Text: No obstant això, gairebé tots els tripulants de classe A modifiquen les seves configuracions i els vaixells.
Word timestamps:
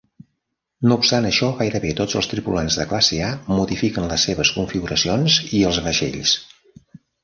No 0.91 0.95
obstant 1.01 1.27
això, 1.31 1.49
gairebé 1.59 1.91
tots 1.99 2.17
els 2.23 2.31
tripulants 2.33 2.79
de 2.81 2.89
classe 2.95 3.21
A 3.29 3.31
modifiquen 3.61 4.11
les 4.15 4.29
seves 4.31 4.57
configuracions 4.59 5.41
i 5.61 5.65
els 5.71 5.85
vaixells. 5.91 6.39